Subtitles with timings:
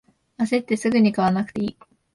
[0.37, 1.77] あせってすぐに買わなくていい